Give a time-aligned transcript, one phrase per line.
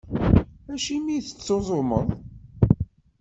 [0.73, 2.07] Acimi i tettuẓumeḍ?